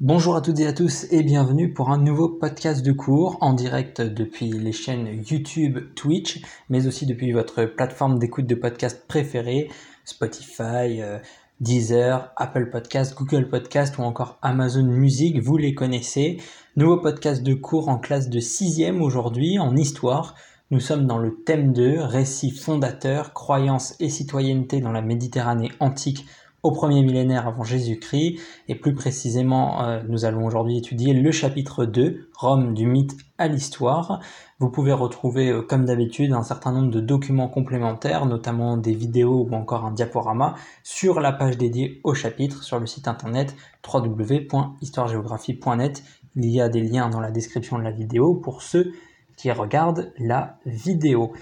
Bonjour 0.00 0.34
à 0.34 0.40
toutes 0.40 0.58
et 0.60 0.66
à 0.66 0.72
tous 0.72 1.06
et 1.10 1.22
bienvenue 1.22 1.74
pour 1.74 1.90
un 1.90 1.98
nouveau 1.98 2.30
podcast 2.30 2.82
de 2.82 2.90
cours 2.90 3.36
en 3.42 3.52
direct 3.52 4.00
depuis 4.00 4.50
les 4.50 4.72
chaînes 4.72 5.22
YouTube, 5.28 5.78
Twitch, 5.94 6.40
mais 6.70 6.86
aussi 6.86 7.04
depuis 7.04 7.32
votre 7.32 7.66
plateforme 7.66 8.18
d'écoute 8.18 8.46
de 8.46 8.54
podcast 8.54 9.06
préférée, 9.06 9.68
Spotify, 10.06 11.02
euh, 11.02 11.18
Deezer, 11.60 12.32
Apple 12.38 12.70
Podcast, 12.70 13.14
Google 13.14 13.50
Podcast 13.50 13.98
ou 13.98 14.02
encore 14.02 14.38
Amazon 14.40 14.84
Music, 14.84 15.38
vous 15.38 15.58
les 15.58 15.74
connaissez. 15.74 16.38
Nouveau 16.76 16.96
podcast 16.96 17.42
de 17.42 17.52
cours 17.52 17.90
en 17.90 17.98
classe 17.98 18.30
de 18.30 18.40
6 18.40 18.82
aujourd'hui 19.02 19.58
en 19.58 19.76
histoire. 19.76 20.34
Nous 20.70 20.80
sommes 20.80 21.06
dans 21.06 21.18
le 21.18 21.42
thème 21.44 21.74
2, 21.74 22.00
récit 22.00 22.52
fondateur, 22.52 23.34
croyances 23.34 23.96
et 24.00 24.08
citoyenneté 24.08 24.80
dans 24.80 24.92
la 24.92 25.02
Méditerranée 25.02 25.72
antique 25.78 26.24
au 26.62 26.72
premier 26.72 27.02
millénaire 27.02 27.48
avant 27.48 27.64
Jésus-Christ, 27.64 28.38
et 28.68 28.74
plus 28.74 28.94
précisément, 28.94 29.82
euh, 29.82 30.02
nous 30.08 30.24
allons 30.24 30.44
aujourd'hui 30.44 30.78
étudier 30.78 31.14
le 31.14 31.30
chapitre 31.32 31.84
2, 31.84 32.28
Rome 32.36 32.74
du 32.74 32.86
mythe 32.86 33.16
à 33.38 33.48
l'histoire. 33.48 34.20
Vous 34.58 34.68
pouvez 34.68 34.92
retrouver, 34.92 35.48
euh, 35.48 35.62
comme 35.62 35.86
d'habitude, 35.86 36.32
un 36.32 36.42
certain 36.42 36.72
nombre 36.72 36.90
de 36.90 37.00
documents 37.00 37.48
complémentaires, 37.48 38.26
notamment 38.26 38.76
des 38.76 38.92
vidéos 38.92 39.46
ou 39.48 39.54
encore 39.54 39.86
un 39.86 39.92
diaporama, 39.92 40.54
sur 40.82 41.20
la 41.20 41.32
page 41.32 41.56
dédiée 41.56 42.00
au 42.04 42.12
chapitre 42.14 42.62
sur 42.62 42.78
le 42.78 42.86
site 42.86 43.08
internet 43.08 43.56
www.histoiregéographie.net. 43.86 46.02
Il 46.36 46.50
y 46.50 46.60
a 46.60 46.68
des 46.68 46.82
liens 46.82 47.08
dans 47.08 47.20
la 47.20 47.30
description 47.30 47.78
de 47.78 47.82
la 47.82 47.90
vidéo 47.90 48.34
pour 48.34 48.60
ceux 48.62 48.92
qui 49.36 49.50
regardent 49.50 50.12
la 50.18 50.58
vidéo. 50.66 51.32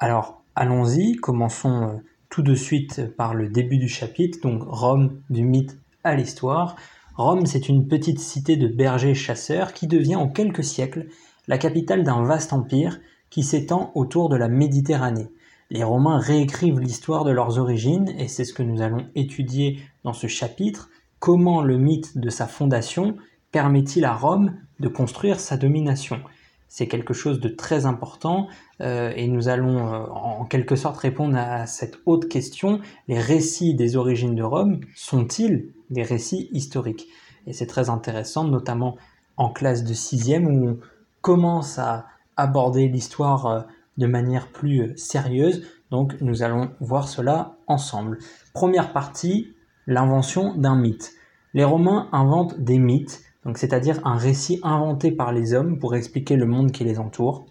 Alors, 0.00 0.42
allons-y, 0.56 1.14
commençons 1.14 1.82
euh, 1.82 1.92
tout 2.36 2.42
de 2.42 2.54
suite 2.54 3.16
par 3.16 3.32
le 3.32 3.48
début 3.48 3.78
du 3.78 3.88
chapitre, 3.88 4.40
donc 4.42 4.62
Rome 4.66 5.22
du 5.30 5.42
mythe 5.42 5.78
à 6.04 6.14
l'histoire. 6.14 6.76
Rome, 7.16 7.46
c'est 7.46 7.70
une 7.70 7.88
petite 7.88 8.20
cité 8.20 8.58
de 8.58 8.68
bergers 8.68 9.14
chasseurs 9.14 9.72
qui 9.72 9.86
devient 9.86 10.16
en 10.16 10.28
quelques 10.28 10.62
siècles 10.62 11.06
la 11.48 11.56
capitale 11.56 12.04
d'un 12.04 12.22
vaste 12.24 12.52
empire 12.52 13.00
qui 13.30 13.42
s'étend 13.42 13.90
autour 13.94 14.28
de 14.28 14.36
la 14.36 14.48
Méditerranée. 14.48 15.30
Les 15.70 15.82
Romains 15.82 16.18
réécrivent 16.18 16.78
l'histoire 16.78 17.24
de 17.24 17.30
leurs 17.30 17.58
origines 17.58 18.12
et 18.18 18.28
c'est 18.28 18.44
ce 18.44 18.52
que 18.52 18.62
nous 18.62 18.82
allons 18.82 19.06
étudier 19.14 19.78
dans 20.04 20.12
ce 20.12 20.26
chapitre. 20.26 20.90
Comment 21.18 21.62
le 21.62 21.78
mythe 21.78 22.18
de 22.18 22.28
sa 22.28 22.46
fondation 22.46 23.16
permet-il 23.50 24.04
à 24.04 24.12
Rome 24.12 24.52
de 24.78 24.88
construire 24.88 25.40
sa 25.40 25.56
domination? 25.56 26.20
C'est 26.68 26.88
quelque 26.88 27.14
chose 27.14 27.40
de 27.40 27.48
très 27.48 27.86
important 27.86 28.48
euh, 28.80 29.12
et 29.16 29.28
nous 29.28 29.48
allons 29.48 29.92
euh, 29.92 30.06
en 30.10 30.44
quelque 30.44 30.76
sorte 30.76 30.98
répondre 30.98 31.36
à 31.36 31.66
cette 31.66 31.98
haute 32.06 32.28
question. 32.28 32.80
Les 33.08 33.18
récits 33.18 33.74
des 33.74 33.96
origines 33.96 34.34
de 34.34 34.42
Rome 34.42 34.80
sont-ils 34.94 35.72
des 35.90 36.02
récits 36.02 36.48
historiques? 36.52 37.06
Et 37.46 37.52
c'est 37.52 37.66
très 37.66 37.88
intéressant, 37.88 38.44
notamment 38.44 38.96
en 39.36 39.50
classe 39.50 39.84
de 39.84 39.94
sixième 39.94 40.46
où 40.46 40.68
on 40.70 40.78
commence 41.20 41.78
à 41.78 42.06
aborder 42.36 42.88
l'histoire 42.88 43.46
euh, 43.46 43.60
de 43.96 44.06
manière 44.06 44.48
plus 44.48 44.96
sérieuse. 44.96 45.66
Donc 45.90 46.20
nous 46.20 46.42
allons 46.42 46.70
voir 46.80 47.08
cela 47.08 47.56
ensemble. 47.66 48.18
Première 48.52 48.92
partie, 48.92 49.54
l'invention 49.86 50.54
d'un 50.56 50.76
mythe. 50.76 51.12
Les 51.54 51.64
Romains 51.64 52.08
inventent 52.12 52.58
des 52.58 52.78
mythes 52.78 53.22
c'est-à-dire 53.54 54.00
un 54.04 54.16
récit 54.16 54.60
inventé 54.62 55.12
par 55.12 55.32
les 55.32 55.54
hommes 55.54 55.78
pour 55.78 55.94
expliquer 55.94 56.36
le 56.36 56.46
monde 56.46 56.72
qui 56.72 56.84
les 56.84 56.98
entoure. 56.98 57.46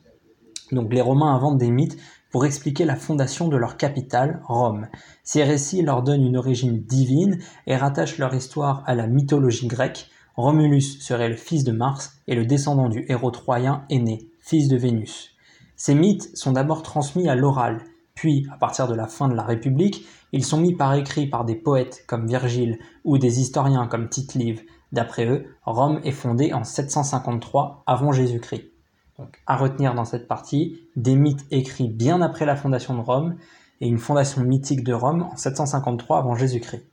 Donc 0.72 0.94
les 0.94 1.02
Romains 1.02 1.34
inventent 1.36 1.58
des 1.58 1.72
mythes 1.72 1.98
pour 2.32 2.46
expliquer 2.46 2.86
la 2.86 2.96
fondation 2.96 3.48
de 3.48 3.56
leur 3.56 3.78
capitale, 3.78 4.42
Rome. 4.46 4.88
Ces 5.24 5.44
récits 5.44 5.82
leur 5.82 6.04
donnent 6.04 6.26
une 6.26 6.38
origine 6.38 6.82
divine 6.82 7.40
et 7.66 7.78
rattachent 7.78 8.18
leur 8.18 8.34
histoire 8.34 8.84
à 8.86 8.96
la 8.96 9.08
mythologie 9.08 9.68
grecque. 9.68 10.10
Romulus 10.36 11.00
serait 11.00 11.30
le 11.30 11.38
fils 11.38 11.64
de 11.64 11.72
Mars 11.72 12.20
et 12.28 12.36
le 12.36 12.46
descendant 12.46 12.90
du 12.90 13.06
héros 13.08 13.32
troyen 13.32 13.86
aîné, 13.90 14.28
fils 14.42 14.68
de 14.68 14.76
Vénus. 14.76 15.32
Ces 15.78 15.96
mythes 15.96 16.36
sont 16.36 16.52
d'abord 16.52 16.84
transmis 16.84 17.30
à 17.30 17.36
l'oral, 17.36 17.80
puis, 18.16 18.48
à 18.52 18.58
partir 18.58 18.88
de 18.88 18.96
la 18.96 19.08
fin 19.08 19.28
de 19.28 19.36
la 19.36 19.44
République, 19.44 20.06
ils 20.32 20.46
sont 20.46 20.58
mis 20.58 20.74
par 20.74 20.94
écrit 20.96 21.28
par 21.28 21.44
des 21.44 21.56
poètes 21.56 22.06
comme 22.08 22.28
Virgile 22.28 22.80
ou 23.04 23.18
des 23.18 23.42
historiens 23.42 23.88
comme 23.88 24.10
Tite-Live, 24.10 24.64
D'après 24.96 25.26
eux, 25.26 25.44
Rome 25.66 26.00
est 26.06 26.12
fondée 26.12 26.54
en 26.54 26.64
753 26.64 27.84
avant 27.86 28.14
Jésus-Christ. 28.14 28.64
Donc, 29.20 29.42
à 29.46 29.58
retenir 29.58 29.94
dans 29.94 30.06
cette 30.06 30.26
partie, 30.26 30.80
des 30.96 31.18
mythes 31.18 31.46
écrits 31.52 31.90
bien 31.90 32.22
après 32.22 32.46
la 32.46 32.56
fondation 32.56 32.96
de 32.96 33.02
Rome 33.02 33.36
et 33.82 33.90
une 33.90 33.98
fondation 33.98 34.44
mythique 34.44 34.86
de 34.86 34.94
Rome 34.94 35.24
en 35.24 35.36
753 35.36 36.18
avant 36.18 36.36
Jésus-Christ. 36.36 36.86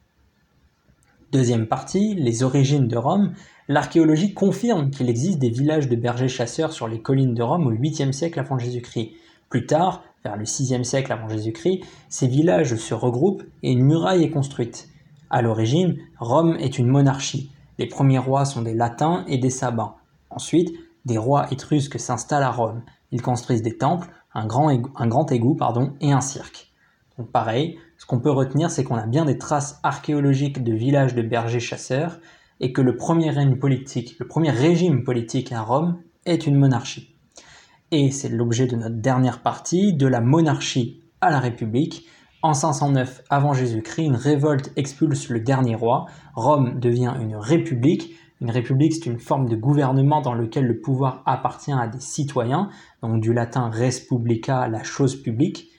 Deuxième 1.31 1.69
partie, 1.69 2.17
les 2.17 2.43
origines 2.43 2.89
de 2.89 2.97
Rome. 2.97 3.35
L'archéologie 3.69 4.35
confirme 4.35 4.91
qu'il 4.91 5.09
existe 5.09 5.39
des 5.39 5.51
villages 5.51 5.89
de 5.89 5.95
bergers-chasseurs 5.95 6.73
sur 6.73 6.89
les 6.89 7.01
collines 7.01 7.35
de 7.35 7.43
Rome 7.45 7.69
au 7.69 7.73
8e 7.73 8.11
siècle 8.11 8.41
avant 8.41 8.59
Jésus-Christ. 8.59 9.12
Plus 9.49 9.67
tard, 9.67 10.03
vers 10.25 10.37
le 10.37 10.45
6e 10.45 10.83
siècle 10.83 11.12
avant 11.12 11.29
Jésus-Christ, 11.29 11.85
ces 12.09 12.27
villages 12.27 12.75
se 12.75 12.95
regroupent 12.95 13.45
et 13.62 13.71
une 13.71 13.85
muraille 13.85 14.25
est 14.25 14.31
construite. 14.31 14.89
À 15.31 15.41
l'origine, 15.41 15.99
Rome 16.19 16.57
est 16.59 16.81
une 16.81 16.89
monarchie. 16.89 17.53
Les 17.82 17.88
premiers 17.88 18.20
rois 18.20 18.44
sont 18.44 18.62
des 18.62 18.75
Latins 18.75 19.25
et 19.26 19.38
des 19.38 19.50
Sabins. 19.50 19.97
Ensuite, 20.31 20.72
des 21.04 21.19
rois 21.19 21.50
étrusques 21.50 21.98
s'installent 21.98 22.44
à 22.44 22.53
Rome. 22.53 22.84
Ils 23.10 23.22
construisent 23.22 23.60
des 23.60 23.76
temples, 23.76 24.09
un 24.34 24.47
grand, 24.47 24.70
égout, 24.70 25.56
pardon, 25.56 25.94
et 26.00 26.12
un 26.12 26.20
cirque. 26.20 26.70
Pareil, 27.32 27.81
ce 27.98 28.06
qu'on 28.06 28.20
peut 28.20 28.31
retenir, 28.31 28.70
c'est 28.70 28.84
qu'on 28.84 28.94
a 28.94 29.09
bien 29.09 29.25
des 29.25 29.37
traces 29.37 29.81
archéologiques 29.82 30.62
de 30.62 30.72
villages 30.72 31.16
de 31.16 31.22
bergers 31.22 31.59
chasseurs 31.59 32.20
et 32.60 32.72
que 32.72 32.82
le 32.82 32.94
premier 32.94 33.31
règne 33.31 33.56
politique, 33.56 34.14
le 34.20 34.28
premier 34.28 34.50
régime 34.50 35.03
politique 35.03 35.50
à 35.50 35.62
Rome 35.62 36.00
est 36.25 36.47
une 36.47 36.59
monarchie. 36.59 37.16
Et 37.91 38.12
c'est 38.12 38.28
l'objet 38.28 38.69
de 38.69 38.76
notre 38.76 39.00
dernière 39.00 39.43
partie, 39.43 39.93
de 39.93 40.06
la 40.06 40.20
monarchie 40.20 41.03
à 41.20 41.32
la 41.32 41.41
République, 41.41 42.06
en 42.43 42.55
509 42.55 43.23
avant 43.31 43.53
Jésus-Christ, 43.53 44.05
une 44.05 44.17
révolte 44.17 44.73
expulse 44.77 45.29
le 45.29 45.41
dernier 45.41 45.77
roi. 45.77 46.07
Rome 46.35 46.79
devient 46.81 47.15
une 47.21 47.37
république. 47.37 48.17
Une 48.41 48.51
république, 48.51 48.95
c'est 48.95 49.07
une 49.07 49.21
forme 49.21 49.49
de 49.49 49.55
gouvernement 49.55 50.21
dans 50.21 50.35
lequel 50.35 50.67
le 50.67 50.81
pouvoir 50.81 51.23
appartient 51.27 51.73
à 51.73 51.87
des 51.87 52.01
citoyens, 52.01 52.71
donc 53.01 53.21
du 53.21 53.33
latin 53.33 53.71
res 53.71 54.09
publica, 54.09 54.67
la 54.67 54.83
chose 54.83 55.15
publique. 55.15 55.71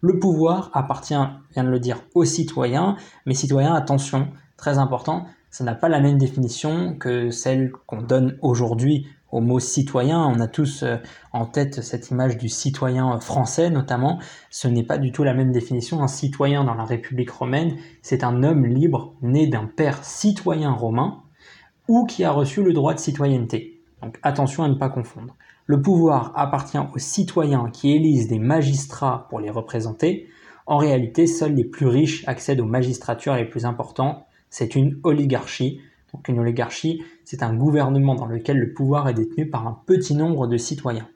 Le 0.00 0.20
pouvoir 0.20 0.70
appartient, 0.74 1.14
vient 1.52 1.64
de 1.64 1.70
le 1.70 1.80
dire, 1.80 2.02
aux 2.14 2.24
citoyens, 2.24 2.96
mais 3.26 3.34
citoyens, 3.34 3.74
attention, 3.74 4.28
très 4.56 4.78
important, 4.78 5.26
ça 5.50 5.64
n'a 5.64 5.74
pas 5.74 5.88
la 5.88 6.00
même 6.00 6.18
définition 6.18 6.96
que 6.96 7.30
celle 7.30 7.72
qu'on 7.86 8.02
donne 8.02 8.38
aujourd'hui 8.42 9.08
au 9.34 9.40
mot 9.40 9.58
citoyen. 9.58 10.24
On 10.24 10.40
a 10.40 10.46
tous 10.46 10.84
euh, 10.84 10.96
en 11.32 11.44
tête 11.44 11.82
cette 11.82 12.10
image 12.10 12.38
du 12.38 12.48
citoyen 12.48 13.18
français 13.18 13.68
notamment. 13.68 14.20
Ce 14.48 14.68
n'est 14.68 14.84
pas 14.84 14.96
du 14.96 15.10
tout 15.10 15.24
la 15.24 15.34
même 15.34 15.50
définition. 15.50 16.00
Un 16.02 16.08
citoyen 16.08 16.62
dans 16.62 16.74
la 16.74 16.84
République 16.84 17.30
romaine, 17.30 17.76
c'est 18.00 18.22
un 18.22 18.44
homme 18.44 18.64
libre 18.64 19.14
né 19.22 19.48
d'un 19.48 19.66
père 19.66 20.04
citoyen 20.04 20.70
romain 20.70 21.22
ou 21.88 22.06
qui 22.06 22.22
a 22.22 22.30
reçu 22.30 22.62
le 22.62 22.72
droit 22.72 22.94
de 22.94 23.00
citoyenneté. 23.00 23.82
Donc 24.02 24.18
attention 24.22 24.62
à 24.62 24.68
ne 24.68 24.74
pas 24.74 24.88
confondre. 24.88 25.34
Le 25.66 25.82
pouvoir 25.82 26.32
appartient 26.36 26.78
aux 26.78 26.98
citoyens 26.98 27.70
qui 27.72 27.92
élisent 27.92 28.28
des 28.28 28.38
magistrats 28.38 29.26
pour 29.30 29.40
les 29.40 29.50
représenter. 29.50 30.28
En 30.66 30.76
réalité, 30.76 31.26
seuls 31.26 31.54
les 31.54 31.64
plus 31.64 31.88
riches 31.88 32.22
accèdent 32.28 32.60
aux 32.60 32.66
magistratures 32.66 33.34
les 33.34 33.46
plus 33.46 33.64
importantes. 33.64 34.24
C'est 34.48 34.76
une 34.76 35.00
oligarchie 35.02 35.80
donc 36.14 36.28
une 36.28 36.38
oligarchie, 36.38 37.02
c'est 37.24 37.42
un 37.42 37.52
gouvernement 37.52 38.14
dans 38.14 38.26
lequel 38.26 38.58
le 38.58 38.72
pouvoir 38.72 39.08
est 39.08 39.14
détenu 39.14 39.50
par 39.50 39.66
un 39.66 39.80
petit 39.84 40.14
nombre 40.14 40.46
de 40.46 40.56
citoyens. 40.56 41.08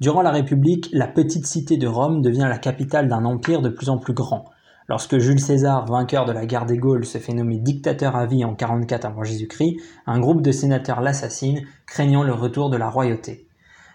Durant 0.00 0.22
la 0.22 0.32
République, 0.32 0.88
la 0.92 1.06
petite 1.06 1.46
cité 1.46 1.76
de 1.76 1.86
Rome 1.86 2.20
devient 2.20 2.46
la 2.48 2.58
capitale 2.58 3.08
d'un 3.08 3.24
empire 3.24 3.62
de 3.62 3.68
plus 3.68 3.88
en 3.88 3.98
plus 3.98 4.14
grand. 4.14 4.46
Lorsque 4.88 5.18
Jules 5.18 5.38
César, 5.38 5.86
vainqueur 5.86 6.24
de 6.24 6.32
la 6.32 6.44
guerre 6.44 6.66
des 6.66 6.76
Gaules, 6.76 7.04
se 7.04 7.18
fait 7.18 7.34
nommer 7.34 7.58
dictateur 7.58 8.16
à 8.16 8.26
vie 8.26 8.44
en 8.44 8.56
44 8.56 9.04
avant 9.04 9.22
Jésus-Christ, 9.22 9.76
un 10.06 10.18
groupe 10.18 10.42
de 10.42 10.50
sénateurs 10.50 11.00
l'assassine, 11.00 11.62
craignant 11.86 12.24
le 12.24 12.32
retour 12.32 12.70
de 12.70 12.76
la 12.76 12.90
royauté. 12.90 13.46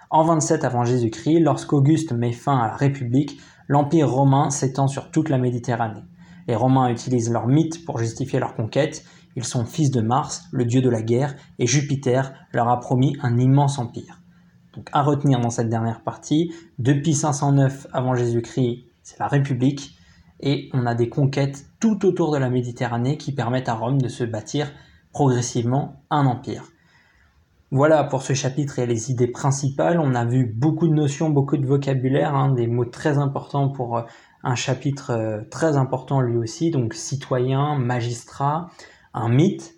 En 0.10 0.24
27 0.24 0.64
avant 0.64 0.86
Jésus-Christ, 0.86 1.40
lorsqu'Auguste 1.40 2.14
met 2.14 2.32
fin 2.32 2.58
à 2.58 2.68
la 2.68 2.76
République, 2.76 3.42
l'empire 3.68 4.10
romain 4.10 4.50
s'étend 4.50 4.88
sur 4.88 5.12
toute 5.12 5.30
la 5.30 5.38
Méditerranée. 5.38 6.04
Les 6.48 6.56
Romains 6.56 6.90
utilisent 6.90 7.32
leur 7.32 7.48
mythe 7.48 7.86
pour 7.86 8.00
justifier 8.00 8.40
leur 8.40 8.56
conquête, 8.56 9.04
ils 9.36 9.44
sont 9.44 9.66
fils 9.66 9.90
de 9.92 10.02
Mars, 10.02 10.44
le 10.52 10.66
dieu 10.66 10.82
de 10.82 10.90
la 10.90 11.02
guerre, 11.02 11.36
et 11.58 11.68
Jupiter 11.68 12.34
leur 12.52 12.70
a 12.70 12.80
promis 12.80 13.18
un 13.22 13.38
immense 13.40 13.80
empire. 13.80 14.22
Donc 14.76 14.90
à 14.92 15.02
retenir 15.02 15.40
dans 15.40 15.50
cette 15.50 15.70
dernière 15.70 16.02
partie, 16.02 16.54
depuis 16.78 17.14
509 17.14 17.88
avant 17.94 18.16
Jésus-Christ, 18.16 18.86
c'est 19.02 19.20
la 19.20 19.28
République, 19.28 19.98
et 20.40 20.70
on 20.74 20.86
a 20.86 20.96
des 20.96 21.10
conquêtes 21.10 21.66
tout 21.80 22.06
autour 22.06 22.32
de 22.32 22.38
la 22.38 22.50
Méditerranée 22.50 23.18
qui 23.18 23.34
permettent 23.34 23.70
à 23.70 23.76
Rome 23.76 24.02
de 24.02 24.08
se 24.08 24.24
bâtir 24.24 24.72
progressivement 25.12 26.04
un 26.10 26.26
empire. 26.26 26.64
Voilà 27.72 28.04
pour 28.04 28.22
ce 28.22 28.34
chapitre 28.34 28.78
et 28.78 28.86
les 28.86 29.10
idées 29.10 29.28
principales. 29.28 30.00
On 30.00 30.14
a 30.14 30.26
vu 30.26 30.46
beaucoup 30.46 30.88
de 30.88 30.94
notions, 30.94 31.32
beaucoup 31.32 31.58
de 31.58 31.66
vocabulaire, 31.66 32.36
hein, 32.36 32.54
des 32.54 32.68
mots 32.68 32.86
très 32.86 33.18
importants 33.18 33.70
pour 33.70 33.98
euh, 33.98 34.04
un 34.44 34.56
chapitre 34.56 35.12
euh, 35.12 35.42
très 35.50 35.78
important 35.78 36.22
lui 36.22 36.38
aussi, 36.38 36.70
donc 36.72 36.94
citoyen, 36.94 37.78
magistrat, 37.78 38.70
un 39.14 39.30
mythe. 39.30 39.76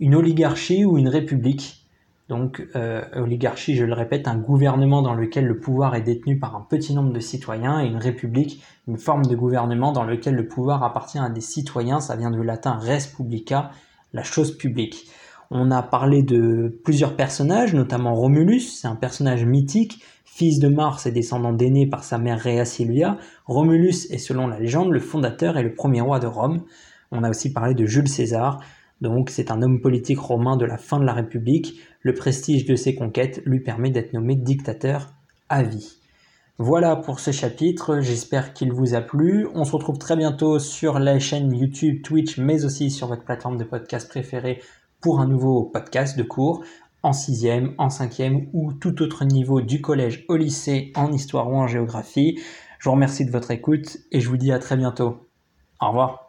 une 0.00 0.14
oligarchie 0.14 0.84
ou 0.84 0.96
une 0.96 1.08
république. 1.08 1.84
Donc, 2.28 2.62
euh, 2.76 3.02
oligarchie, 3.16 3.74
je 3.74 3.84
le 3.84 3.94
répète, 3.94 4.28
un 4.28 4.36
gouvernement 4.36 5.00
dans 5.00 5.14
lequel 5.14 5.46
le 5.46 5.58
pouvoir 5.58 5.94
est 5.94 6.02
détenu 6.02 6.38
par 6.38 6.54
un 6.54 6.60
petit 6.60 6.94
nombre 6.94 7.12
de 7.12 7.20
citoyens, 7.20 7.80
et 7.80 7.86
une 7.86 7.96
république, 7.96 8.62
une 8.86 8.98
forme 8.98 9.24
de 9.24 9.34
gouvernement 9.34 9.92
dans 9.92 10.04
lequel 10.04 10.34
le 10.34 10.46
pouvoir 10.46 10.84
appartient 10.84 11.18
à 11.18 11.30
des 11.30 11.40
citoyens, 11.40 12.00
ça 12.00 12.16
vient 12.16 12.30
du 12.30 12.44
latin 12.44 12.78
res 12.78 13.06
publica, 13.16 13.70
la 14.12 14.22
chose 14.22 14.56
publique. 14.56 15.10
On 15.50 15.70
a 15.70 15.82
parlé 15.82 16.22
de 16.22 16.78
plusieurs 16.84 17.16
personnages, 17.16 17.72
notamment 17.72 18.12
Romulus, 18.12 18.60
c'est 18.60 18.86
un 18.86 18.96
personnage 18.96 19.46
mythique, 19.46 20.02
fils 20.26 20.58
de 20.58 20.68
Mars 20.68 21.06
et 21.06 21.10
descendant 21.10 21.54
d'aîné 21.54 21.86
par 21.86 22.04
sa 22.04 22.18
mère 22.18 22.38
Rhea 22.38 22.66
Silvia. 22.66 23.16
Romulus 23.46 24.10
est 24.10 24.18
selon 24.18 24.46
la 24.46 24.60
légende 24.60 24.90
le 24.90 25.00
fondateur 25.00 25.56
et 25.56 25.62
le 25.62 25.72
premier 25.72 26.02
roi 26.02 26.20
de 26.20 26.26
Rome. 26.26 26.64
On 27.12 27.24
a 27.24 27.30
aussi 27.30 27.50
parlé 27.50 27.74
de 27.74 27.86
Jules 27.86 28.08
César, 28.08 28.60
donc 29.00 29.30
c'est 29.30 29.50
un 29.50 29.62
homme 29.62 29.80
politique 29.80 30.20
romain 30.20 30.58
de 30.58 30.66
la 30.66 30.76
fin 30.76 30.98
de 31.00 31.06
la 31.06 31.14
République. 31.14 31.80
Le 32.02 32.12
prestige 32.12 32.66
de 32.66 32.76
ses 32.76 32.94
conquêtes 32.94 33.40
lui 33.46 33.60
permet 33.60 33.90
d'être 33.90 34.12
nommé 34.12 34.36
dictateur 34.36 35.14
à 35.48 35.62
vie. 35.62 35.98
Voilà 36.60 36.96
pour 36.96 37.20
ce 37.20 37.30
chapitre, 37.30 38.00
j'espère 38.00 38.52
qu'il 38.52 38.72
vous 38.72 38.94
a 38.94 39.00
plu. 39.00 39.46
On 39.54 39.62
se 39.62 39.70
retrouve 39.70 39.96
très 39.96 40.16
bientôt 40.16 40.58
sur 40.58 40.98
la 40.98 41.20
chaîne 41.20 41.54
YouTube, 41.54 42.02
Twitch, 42.02 42.36
mais 42.36 42.64
aussi 42.64 42.90
sur 42.90 43.06
votre 43.06 43.22
plateforme 43.22 43.58
de 43.58 43.64
podcast 43.64 44.08
préférée 44.08 44.60
pour 45.00 45.20
un 45.20 45.26
nouveau 45.26 45.64
podcast 45.64 46.16
de 46.18 46.22
cours 46.22 46.64
en 47.02 47.12
sixième, 47.12 47.74
en 47.78 47.90
cinquième 47.90 48.48
ou 48.52 48.72
tout 48.72 49.02
autre 49.02 49.24
niveau 49.24 49.60
du 49.60 49.80
collège 49.80 50.24
au 50.28 50.36
lycée 50.36 50.92
en 50.96 51.12
histoire 51.12 51.48
ou 51.50 51.56
en 51.56 51.66
géographie. 51.66 52.40
Je 52.78 52.88
vous 52.88 52.94
remercie 52.94 53.24
de 53.24 53.30
votre 53.30 53.50
écoute 53.50 53.98
et 54.12 54.20
je 54.20 54.28
vous 54.28 54.36
dis 54.36 54.52
à 54.52 54.58
très 54.58 54.76
bientôt. 54.76 55.28
Au 55.80 55.88
revoir. 55.88 56.27